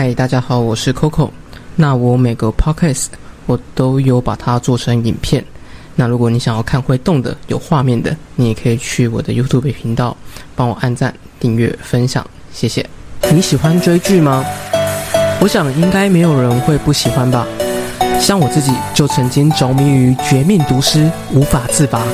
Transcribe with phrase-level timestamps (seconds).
[0.00, 1.28] 嗨，大家好，我是 Coco。
[1.74, 3.06] 那我每个 podcast
[3.46, 5.44] 我都有把它做成影片。
[5.96, 10.16] 那如果你想要看会动的、有画面的，你也可以去我的 YouTube 频道
[10.54, 12.88] 帮我按赞、订阅、分享，谢谢。
[13.32, 14.44] 你喜欢追剧吗？
[15.40, 17.44] 我想应该没有人会不喜欢吧。
[18.20, 22.04] 像我自己就曾经着迷于《绝命毒师》，无法自拔，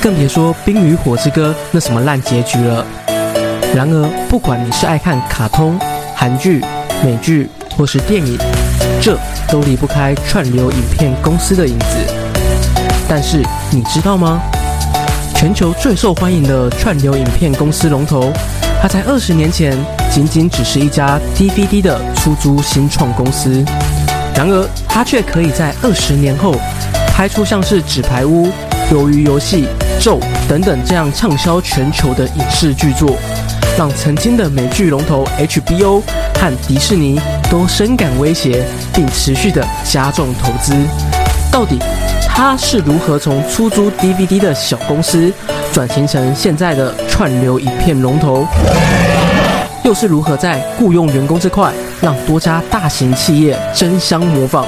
[0.00, 2.86] 更别说《冰与火之歌》那什么烂结局了。
[3.74, 5.78] 然而，不管你是爱看卡通、
[6.14, 6.64] 韩剧，
[7.04, 8.36] 美剧或是电影，
[9.00, 9.16] 这
[9.48, 11.86] 都离不开串流影片公司的影子。
[13.08, 14.40] 但是你知道吗？
[15.34, 18.32] 全球最受欢迎的串流影片公司龙头，
[18.82, 19.78] 它在二十年前
[20.10, 23.64] 仅仅只是一家 DVD 的出租新创公司。
[24.34, 26.54] 然而，它却可以在二十年后
[27.14, 28.46] 拍出像是《纸牌屋》
[28.92, 29.66] 《鱿鱼游戏》
[30.04, 33.16] 《咒》等等这样畅销全球的影视巨作。
[33.76, 36.02] 让曾经的美剧龙头 HBO
[36.34, 40.74] 和迪士尼都深感威胁，并持续的加重投资。
[41.50, 41.78] 到底
[42.28, 45.32] 它是如何从出租 DVD 的小公司
[45.72, 48.46] 转型成现在的串流影片龙头？
[49.84, 54.66] 又是如何在雇佣员工这块让多家大型企业争相模仿？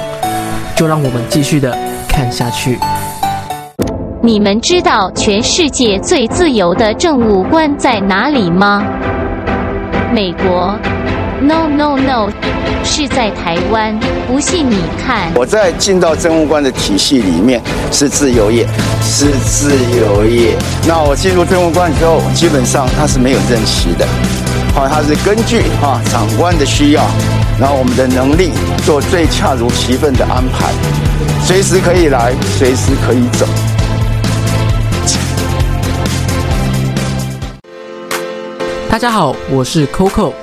[0.75, 2.79] 就让我们继续的看下去。
[4.23, 8.83] 你们知道全世界最自由的政务官在哪里吗？
[10.13, 10.77] 美国
[11.41, 12.29] ？No No No，
[12.83, 13.99] 是在台湾。
[14.27, 15.31] 不信你看。
[15.33, 17.59] 我在进到政务官的体系里面
[17.91, 18.67] 是自由业，
[19.01, 20.55] 是自由业。
[20.87, 24.05] 那我进入政务官之后，基本上它是没有任期的，
[24.75, 27.01] 好，它是根据啊长官的需要，
[27.59, 28.51] 然后我们的能力
[28.85, 30.71] 做最恰如其分的安排，
[31.43, 33.47] 随时可以来，随时可以走。
[38.91, 40.33] 大家好，我是 Coco，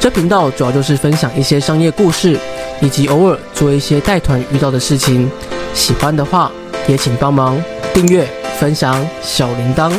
[0.00, 2.36] 这频道主要就是分享一些商业故事，
[2.80, 5.30] 以及偶尔做一些带团遇到的事情。
[5.72, 6.50] 喜欢的话，
[6.88, 7.56] 也请帮忙
[7.94, 8.26] 订阅、
[8.58, 9.92] 分享小铃铛。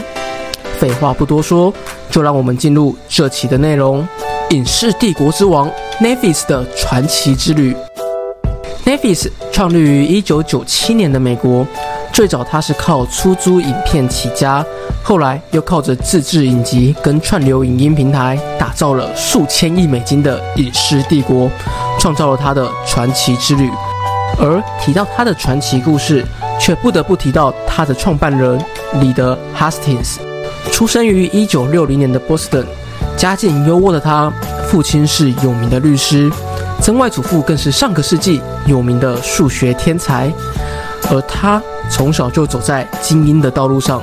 [0.78, 1.74] 废话不多说，
[2.10, 4.06] 就让我们进入这期的内容：
[4.50, 5.72] 影视帝国之王
[6.02, 7.74] Netflix 的传奇之旅。
[8.86, 11.66] Netflix 创立于一九九七年的美国。
[12.12, 14.64] 最早，它是靠出租影片起家，
[15.06, 21.52] 后来又靠着自制影集跟串流影音平台，打造了数千亿美金的影视帝国，
[22.00, 23.70] 创造了他的传奇之旅。
[24.40, 26.26] 而提到他的传奇故事，
[26.58, 28.58] 却不得不提到他的创办人
[29.02, 30.16] 李德 ·Hastings。
[30.72, 32.66] 出生于一九六零年的波士顿，
[33.18, 34.32] 家境优渥的他，
[34.70, 36.32] 父亲是有名的律师，
[36.82, 40.32] 曾外祖父更是上个世纪有名的数学天才，
[41.12, 41.62] 而他。
[41.90, 44.02] 从小就走在精英的道路上，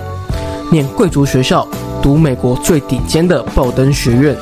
[0.70, 1.66] 念贵族学校，
[2.00, 4.36] 读美国最顶尖的鲍登学院，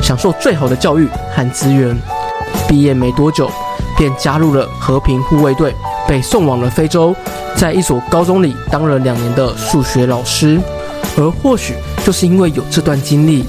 [0.00, 1.94] 享受最好的教育和资源。
[2.66, 3.50] 毕业没多久，
[3.98, 5.74] 便加入了和平护卫队，
[6.08, 7.14] 被送往了非洲，
[7.54, 10.58] 在一所高中里当了两年的数学老师。
[11.18, 13.44] 而或许就是因为有这段经历，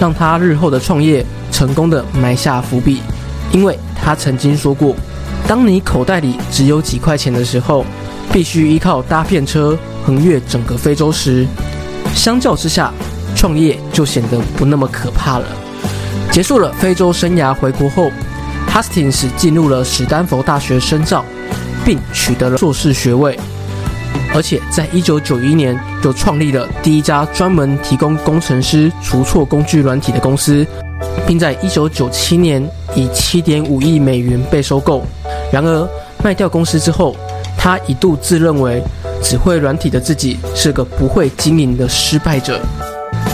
[0.00, 3.00] 让他日后的创业成功的埋下伏笔。
[3.52, 4.96] 因为他曾经说过
[5.46, 7.84] ：“当你口袋里只有几块钱的时候。”
[8.30, 9.74] 必须依靠搭便车
[10.04, 11.46] 横越整个非洲时，
[12.18, 12.92] 相较之下，
[13.36, 15.46] 创业就显得不那么可怕了。
[16.32, 18.10] 结束了非洲生涯回国后
[18.68, 21.24] ，Hastings 进入了史丹佛大学深造，
[21.84, 23.38] 并取得了硕士学位。
[24.34, 30.66] 而且在1991年就创立了第一家专门提供工程师除错工具软体的公司，
[31.24, 35.04] 并在1997年以7.5亿美元被收购。
[35.52, 35.88] 然而
[36.22, 37.16] 卖掉公司之后，
[37.56, 38.82] 他一度自认为
[39.22, 42.60] 只会软体的自己是个不会经营的失败者，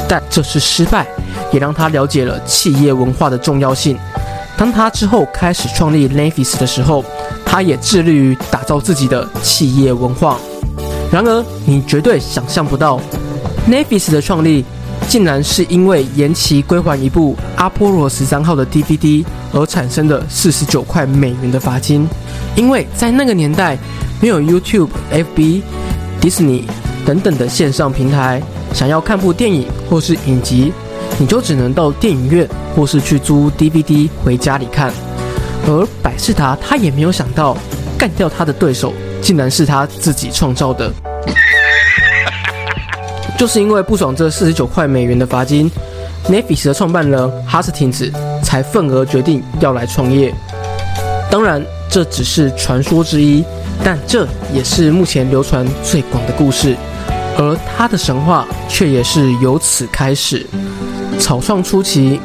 [0.09, 1.07] 但这次失败
[1.53, 3.97] 也让他了解了企业文化的重要性。
[4.57, 7.05] 当他之后开始创立 n a v i s 的时候，
[7.45, 10.39] 他也致力于打造自己的企业文化。
[11.11, 13.01] 然而，你绝对想象不到
[13.67, 14.65] n a v i s 的创立
[15.09, 22.09] 竟然是因为延期归还一部阿波罗十三号的 DVD 而产生的四十九块美元的罚金，
[22.57, 23.79] 因为在那个年代。
[24.21, 25.61] 没有 YouTube、FB、
[26.19, 26.65] 迪士尼
[27.05, 28.41] 等等的线上平台，
[28.73, 30.73] 想要看部电影或是影集，
[31.19, 34.91] 你就只能到电影院或是去租 DVD 回家里看。
[35.67, 37.55] 而百事达他也没有想到，
[37.99, 40.91] 干掉他的对手竟然是他自己创造的。
[43.39, 45.71] 就是因为不爽这四十九块美元的罚金
[46.29, 48.11] ，Netflix 的创办人哈斯廷子
[48.43, 50.35] 才愤而决定要来创业。
[51.31, 53.45] 当然，这只是传说之一。
[53.83, 56.77] 但这也是目前流传最广的故事，
[57.37, 60.47] 而他的神话却也是由此开始。
[61.19, 62.21] 草创初期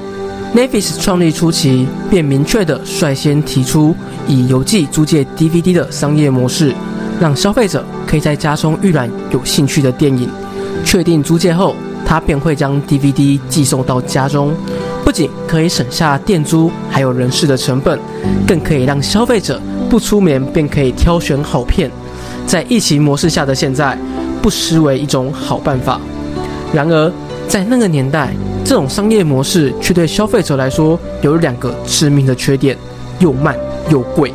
[0.56, 3.96] Netflix 创立初期便明确的率先提出
[4.28, 6.72] 以邮寄租借 DVD 的商业模式，
[7.20, 10.30] 让消费者可以在家中预览有兴趣的电影。
[10.84, 14.54] 确定租借后，他便会将 DVD 寄送到家中，
[15.06, 18.00] 不仅可以省下店租还有人事的成本，
[18.48, 21.90] 更可以让消费者不出门便可以挑选好片。
[22.48, 23.98] 在疫情模式下的现在，
[24.42, 26.00] 不失为一种好办法。
[26.74, 27.12] 然而，
[27.48, 28.34] 在那个年代，
[28.64, 32.75] 这种商业模式却对消费者来说有两个致命的缺点：
[33.20, 33.56] 又慢
[33.90, 34.34] 又贵。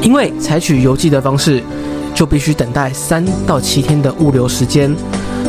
[0.00, 1.62] 因为采取邮寄的方式，
[2.14, 4.94] 就必须等待三到七天的物流时间。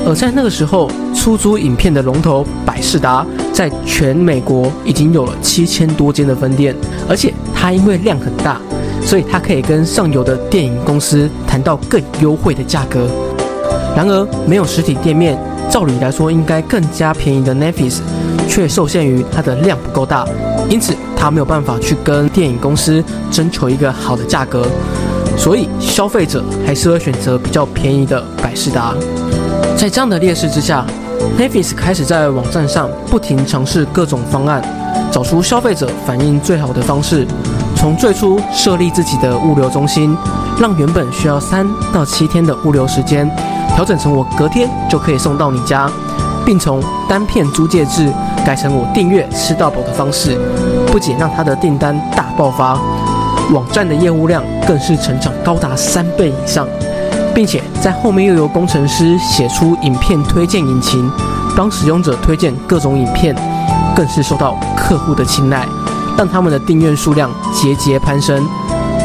[0.06, 6.76] 而在那个时候，出租影片的龙头百事达在全美国已经有了七千多间的分店，
[7.08, 8.60] 而且它因为量很大，
[9.02, 13.08] 所以它可以跟上游的电影公司谈到更优惠的价格。
[13.96, 15.38] 然而，没有实体店面。
[15.70, 18.00] 照理来说，应该更加便宜的 Netflix，
[18.48, 20.28] 却受限于它的量不够大，
[20.70, 24.68] 因此它没有办法去跟电影公司征求一个好的价格，
[25.36, 28.94] 所以消费者还是会选择比较便宜的百事达。
[29.76, 30.86] 在这样的劣势之下
[31.38, 34.62] ，Netflix 开始在网站上不停尝试各种方案，
[35.12, 37.28] 找出消费者反应最好的方式。
[37.76, 40.16] 从最初设立自己的物流中心，
[40.58, 43.30] 让原本需要三到七天的物流时间。
[43.76, 45.90] 调整成我隔天就可以送到你家，
[46.46, 48.10] 并从单片租借制
[48.46, 50.38] 改成我订阅吃到饱的方式，
[50.88, 52.80] 不仅让他的订单大爆发，
[53.52, 56.66] 网站的业务量更是成长高达三倍以上，
[57.34, 61.10] 并且在后面又由工程师写出影片推荐引擎，
[61.56, 63.36] 帮使用者推荐各种影片，
[63.96, 65.68] 更是受到客户的青睐，
[66.18, 68.46] 让他们的订阅数量节节攀升。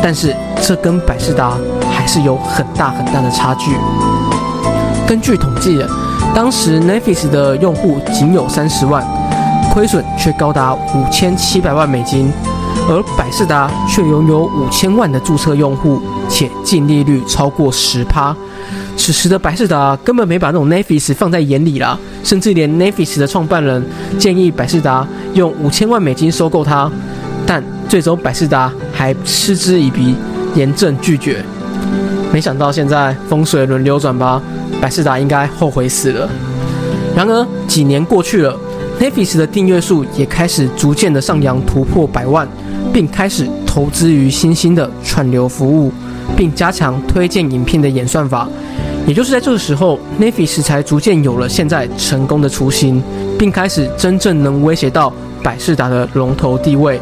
[0.03, 1.55] 但是这跟百事达
[1.91, 3.73] 还是有很大很大的差距。
[5.07, 5.85] 根据统计，
[6.35, 9.05] 当时 Netflix 的用户仅有三十万，
[9.73, 12.31] 亏损却高达五千七百万美金，
[12.89, 18.37] 而百事达却拥有五千万的注册用户，且净利率超过十趴。
[18.97, 23.83] 此时的百事达根本没把那种 Netflix 放在眼里啦，甚至连 Netflix 的创办人
[24.19, 26.91] 建议百事达用五千万美金收购它，
[27.47, 30.15] 但最终百事达还嗤之以鼻，
[30.55, 31.45] 严正拒绝。
[32.33, 34.43] 没想到现在风水轮流转吧。
[34.81, 36.29] 百事达应该后悔死了。
[37.17, 38.57] 然而几年过去了
[39.01, 42.47] ，Netflix 的订阅数也开始逐渐的上扬，突破百万，
[42.93, 45.93] 并开始投资于新兴的串流服务，
[46.37, 48.49] 并加强推荐影片的演算法。
[49.07, 53.03] 也就是在这个时候，Netflix 才逐渐有了现在成功的雏形，
[53.39, 57.01] 并开始真正能威胁到百事达的龙头地位。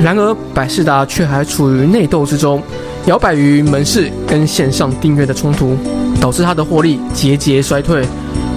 [0.00, 2.62] 然而百事达却还处于内斗之中，
[3.06, 5.76] 摇摆于门市跟线上订阅的冲突。
[6.18, 8.02] 导致它的获利节节衰退，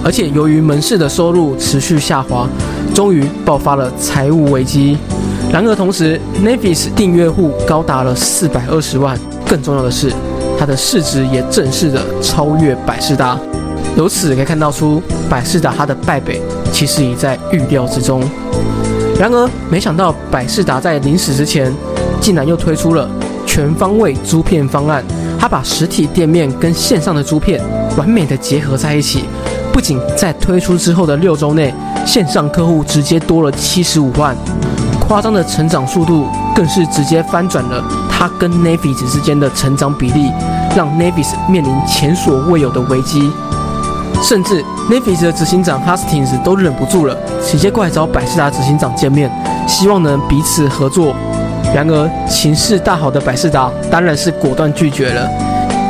[0.02, 2.48] 而且由于门市的收入持续下滑，
[2.94, 4.96] 终于爆发了财务危机。
[5.52, 9.18] 然而同时，Netflix 订阅户高达了四百二十万，
[9.48, 10.12] 更重要的是，
[10.56, 13.36] 它的市值也正式的超越百事达。
[13.96, 16.40] 由此可以看到出，百事达它的败北
[16.72, 18.22] 其实已在预料之中。
[19.18, 21.74] 然而，没想到百事达在临死之前，
[22.20, 23.10] 竟然又推出了
[23.44, 25.04] 全方位租片方案。
[25.36, 27.60] 它把实体店面跟线上的租片
[27.96, 29.24] 完美的结合在一起，
[29.72, 31.74] 不仅在推出之后的六周内，
[32.06, 34.36] 线上客户直接多了七十五万，
[35.10, 40.30] 夸张的成长速度更是直接翻转了他跟 Netflix 之间的成长比例，
[40.76, 43.28] 让 Netflix 面临前所未有的危机，
[44.22, 49.28] 甚至 Netflix 的执行长 Hastings 都忍不住了，直接过来找百事达执行长见面，
[49.66, 51.12] 希望能彼此合作。
[51.74, 55.28] 然而，情势大好的百事达当然是果断拒绝了。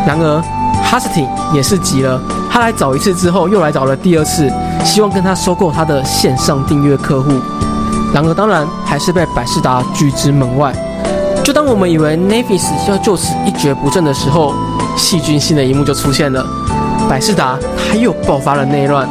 [0.06, 0.42] 然而
[0.82, 2.18] ，Hastings 也是急了，
[2.50, 4.50] 他来找一次之后，又来找了第二次，
[4.82, 7.32] 希望跟他收购他的线上订阅客户。
[8.12, 10.74] 然而，当然还是被百事达拒之门外。
[11.44, 14.54] 就当我们以为 Netflix 要就此一蹶不振的时候，
[14.96, 16.44] 戏剧性的一幕就出现了，
[17.08, 19.08] 百事达他又爆发了内乱。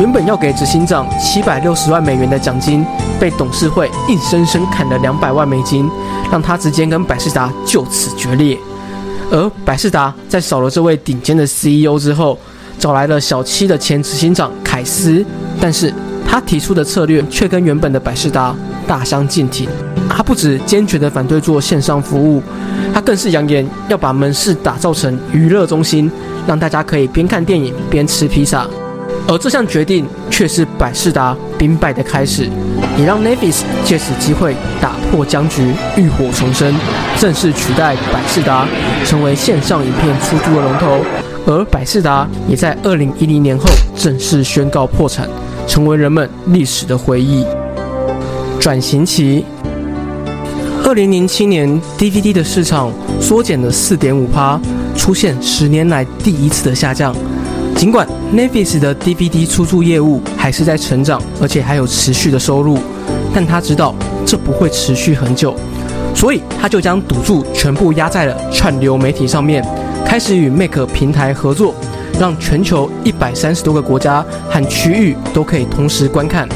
[0.00, 2.86] 原本要给执行长七百六十万美元的奖金，
[3.18, 5.90] 被董事会硬生生砍了两百万美金，
[6.30, 8.56] 让他直接跟百事达就此决裂。
[9.30, 12.38] 而百事达在少了这位顶尖的 CEO 之后，
[12.78, 15.24] 找来了小七的前执行长凯斯，
[15.60, 15.92] 但是
[16.30, 18.54] 他提出的策略却跟原本的百事达
[18.86, 19.66] 大相径庭。
[20.10, 22.42] 他不止坚决地反对做线上服务，
[22.92, 26.10] 他更是扬言要把门市打造成娱乐中心，
[26.46, 28.66] 让大家可以边看电影边吃披萨。
[29.26, 32.48] 而这项决定却是百事达兵败的开始，
[32.98, 36.74] 也让 Netflix 借此机会打破僵局，浴火重生，
[37.18, 38.66] 正式取代百事达
[39.04, 41.00] 成为线上影片出租的龙头。
[41.46, 43.64] 而百事达也在二零一零年后
[43.96, 45.28] 正式宣告破产，
[45.68, 47.44] 成为人们历史的回忆。
[48.58, 49.44] 转型期。
[50.84, 54.58] 二零零七年，DVD 的市场缩减了四点五趴，
[54.96, 57.14] 出现十年来第一次的下降。
[57.76, 62.78] 尽管 Netflix 的 DVD 出租业务还是在成长，而且还有持续的收入，
[63.34, 63.94] 但他知道
[64.24, 65.54] 这不会持续很久，
[66.14, 69.62] 所以他就将赌注全部压在了串流媒体上面，
[70.06, 71.74] 开始与 Make 平台合作，
[72.18, 76.48] 让全球一百三十多个国家和区域都可以同时观看。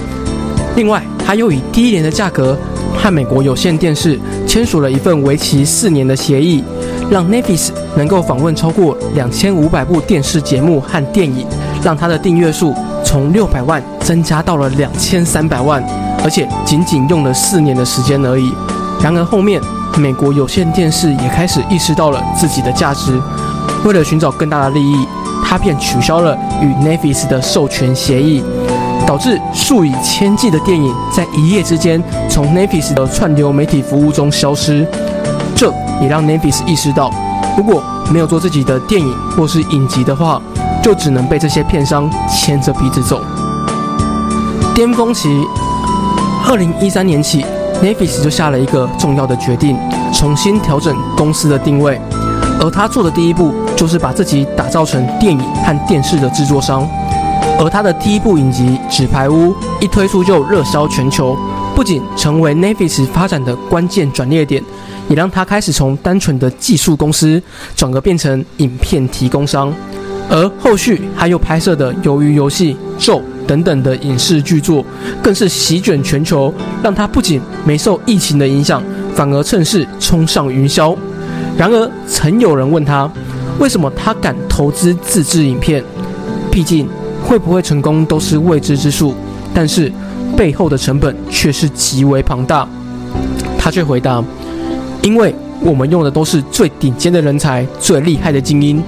[0.77, 2.57] 另外，他又以低廉的价格。
[2.95, 6.63] 和美国有线电视签署了一份为期四年的协议，
[7.11, 11.45] 让 Netflix 能够访问超过两千五百部电视节目和电影，
[11.83, 15.83] 让它的订阅数从六百万增加到了两千三百万，
[16.23, 18.53] 而且仅仅用了四年的时间而已。
[19.03, 19.61] 然而后面，
[19.99, 23.19] 美国有线电视也开始意识到了自己的价值，
[23.85, 25.07] 为了寻找更大的利益，
[25.53, 28.43] 他便取消了与 Netflix 的授权协议。
[29.07, 34.87] 导致数以千计的电影在一夜之间从 Netflix 的串流媒体服务中消失，
[35.55, 37.11] 这也让 Netflix 意识到，
[37.55, 40.41] 如果没有做自己的电影或是影集的话，
[40.83, 43.21] 就只能被这些片商牵着鼻子走。
[44.75, 45.45] 巅峰期，
[46.49, 47.45] 二零一三年起
[47.83, 49.77] ，Netflix 就下了一个重要的决定，
[50.15, 52.01] 重新调整公司的定位，
[52.61, 53.53] 而他做的第一步
[53.83, 56.89] 就是把自己打造成电影和电视的制作商。
[57.59, 59.49] 而他的第一部影集《纸牌屋》
[59.81, 61.37] 一推出就热销全球，
[61.75, 64.63] 不仅成为 Netflix 发展的关键转捩点，
[65.09, 67.43] 也让他开始从单纯的技术公司
[67.75, 69.75] 转而变成影片提供商。
[70.31, 72.75] 而后续还有拍摄的《鱿鱼游戏》
[73.05, 73.17] 《咒》
[73.49, 74.85] 等等的影视巨作，
[75.21, 78.81] 更是席卷全球，让他不仅没受疫情的影响，
[79.17, 80.97] 反而趁势冲上云霄。
[81.59, 83.11] 然而，曾有人问他，
[83.63, 85.83] 为什么他敢投资自制影片？
[86.51, 86.89] 毕竟。
[87.25, 89.15] 会不会成功都是未知之数，
[89.55, 89.91] 但是
[90.37, 92.69] 背后的成本却是极为庞大。
[93.57, 94.23] 他却回答
[95.03, 98.83] ：“因为我们用的都是最顶尖的人才、最厉害的精英，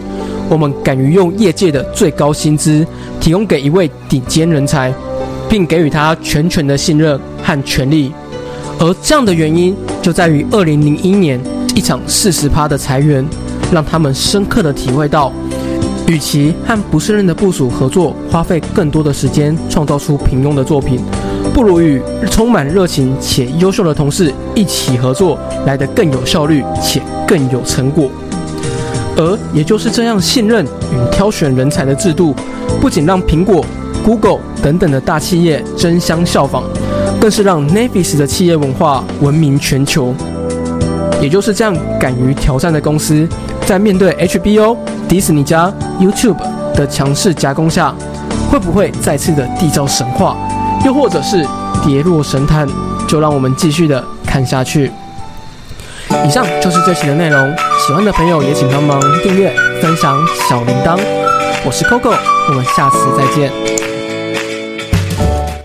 [0.49, 2.85] 我们敢于用业界的最高薪资
[3.21, 4.93] 提供给一位顶尖人才，
[5.49, 8.12] 并给予他全权的信任和权利。
[8.81, 11.40] 而这样的原因就在于2001年
[11.76, 13.25] 一场四十趴的裁员，
[13.73, 15.33] 让他们深刻的体会到。”
[16.06, 21.00] 与其和不胜任的部署合作，花费更多的时间创造出平庸的作品，
[21.54, 21.99] 不如与
[22.30, 28.11] 充满热情且优秀的同事一起合作，来得更有效率且更有成果。
[29.16, 32.35] 而也就是这样信任与挑选人才的制度，
[32.83, 33.64] 不仅让苹果、
[34.04, 36.64] Google 等等的大企业争相效仿，
[37.18, 40.14] 更是让 Netflix 的企业文化闻名全球。
[41.23, 43.26] 也就是这样敢于挑战的公司，
[43.66, 44.76] 在面对 HBO。
[45.06, 46.38] 迪士尼加 YouTube
[46.75, 47.94] 的强势夹攻下，
[48.50, 50.35] 会不会再次的缔造神话，
[50.85, 51.47] 又或者是
[51.85, 52.66] 跌落神坛？
[53.06, 54.90] 就让我们继续的看下去。
[56.26, 57.54] 以上就是这期的内容，
[57.87, 60.18] 喜欢的朋友也请帮忙订阅、分享
[60.49, 60.99] 小铃铛。
[61.64, 62.16] 我是 Coco，
[62.49, 63.94] 我们下次再见。